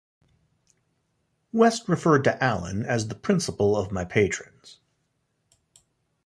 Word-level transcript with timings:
West 1.51 1.87
referred 1.87 2.23
to 2.23 2.43
Allen 2.43 2.83
as 2.83 3.07
the 3.09 3.13
principal 3.13 3.77
of 3.77 3.91
my 3.91 4.03
patrons. 4.03 4.79